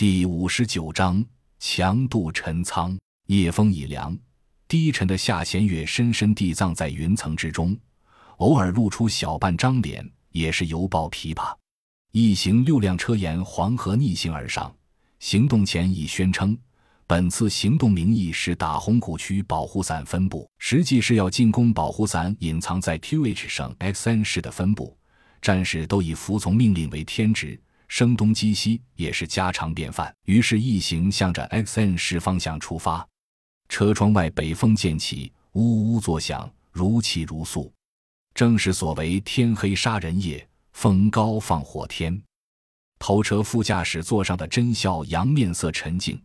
[0.00, 1.22] 第五十九章
[1.58, 2.98] 强渡陈仓。
[3.26, 4.16] 夜风已凉，
[4.66, 7.76] 低沉的下弦月深深地葬在云层之中，
[8.38, 11.54] 偶尔露出小半张脸，也是犹抱琵琶。
[12.12, 14.74] 一行六辆车沿黄河逆行而上，
[15.18, 16.56] 行动前已宣称，
[17.06, 24.96] 本次行动名义是打红谷区保护伞分部，实际是要进攻保护伞隐藏在 QH 省 XN 市的分部。
[25.42, 27.60] 战士都以服从命令为天职。
[27.90, 33.06] 声东击西也是家常便饭，于是一行向着 XN 市方向出发。
[33.68, 37.70] 车窗外北风渐起，呜呜作响，如泣如诉。
[38.32, 42.22] 正是所谓天黑杀人夜，风高放火天。
[43.00, 46.22] 头车副驾驶座上的甄孝阳面色沉静，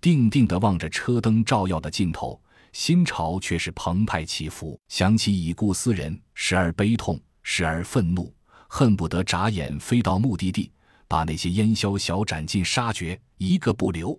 [0.00, 4.76] 定定地望着车灯照耀的尽头，心潮却是澎湃起伏。
[4.88, 8.34] 想起已故斯人，时而悲痛，时而愤怒，
[8.66, 10.72] 恨不得眨眼飞到目的地。
[11.14, 14.18] 把那些烟消小斩尽杀绝，一个不留。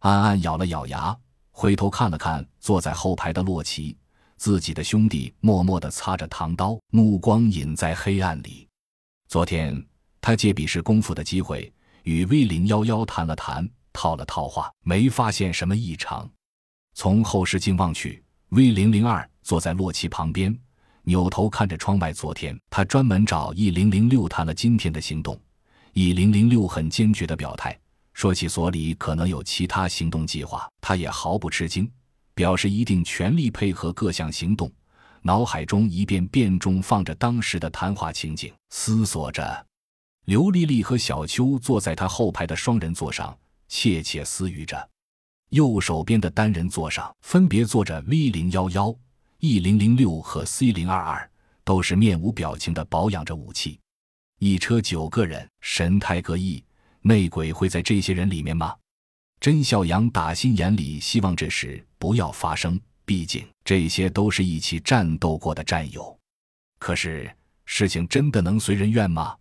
[0.00, 1.16] 安安咬了咬牙，
[1.52, 3.96] 回头看了看坐在后排的洛奇，
[4.38, 8.66] 自己的兄弟默默地擦着唐刀，目光隐在黑暗里。
[9.28, 9.86] 昨天
[10.20, 16.28] 他借比试功夫的机会与 V 零幺幺谈了谈，套了套话，没发现什么异常。
[16.96, 20.58] 从后视镜望去，V 零零二坐在洛奇旁边，
[21.04, 22.12] 扭头看着窗外。
[22.12, 25.40] 昨天他专门找 E 零零六谈了今天的行动。
[25.94, 27.78] 以零零六很坚决的表态，
[28.14, 31.90] 说起所里可能有其他行动计划，他也毫不吃惊，
[32.34, 34.72] 表示一定全力配合各项行动。
[35.20, 39.66] 脑海中一遍遍中放着当时的谈话情景，思索着。
[40.24, 43.36] 刘丽丽和小秋坐在他后排的双人座上，
[43.68, 44.88] 窃窃私语着。
[45.50, 48.96] 右手边的单人座上分别坐着 V 零幺幺、
[49.40, 51.30] E 零零六和 C 零二二，
[51.64, 53.78] 都是面无表情的保养着武器。
[54.44, 56.60] 一车九个人，神态各异，
[57.02, 58.74] 内鬼会在这些人里面吗？
[59.38, 66.18] 甄孝阳打心眼里希望这事不要发生，毕竟这些都是一起战斗过的战友。
[66.80, 67.32] 可是
[67.66, 69.36] 事情真的能随人愿吗？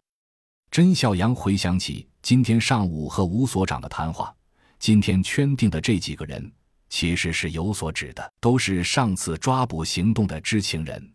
[0.70, 4.32] 甄孝阳回想起今天上午和吴所长的谈话，
[4.78, 6.52] 今天圈定的这几个人
[6.90, 11.12] 其实是有所指的，都是上次抓捕行动的知情人，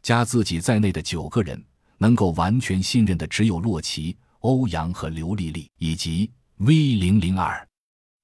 [0.00, 1.62] 加自己在内的九个人。
[1.98, 7.68] 能够完全信任的只有洛奇、欧阳和刘丽丽，以及 V 零零二。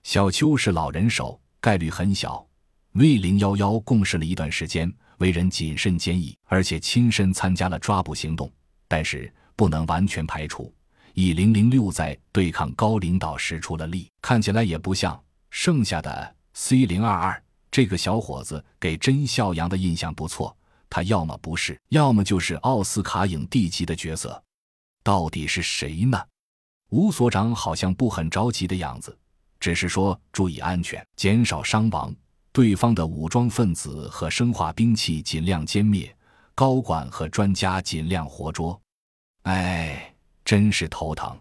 [0.05, 2.45] 小邱是老人手，概率很小。
[2.93, 8.51] V 零幺幺共事了一段时间，为人谨慎坚毅，而且亲身参加了抓捕行动。
[8.87, 10.73] 但是不能完全排除，
[11.15, 15.21] 以零零六在对抗高领导时出了力，看起来也不像。
[15.51, 20.57] 剩下的 C 零二二这个小伙子给甄孝阳的印象不错。
[20.95, 24.41] 他要么不是，要么就是奥斯卡影帝级的角色，
[25.03, 26.25] 到底是谁呢？
[26.91, 29.19] 吴所长好像不很着急的样子，
[29.59, 32.15] 只是说注意安全，减少伤亡，
[32.53, 36.17] 对方的武装分子和生化兵器尽量歼灭，
[36.55, 38.81] 高管和专家尽量活捉。
[39.43, 41.37] 哎，真是头疼。